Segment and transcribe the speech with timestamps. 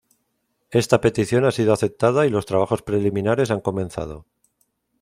[0.71, 4.25] Esta petición ha sido aceptada y los trabajos preliminares han comenzado.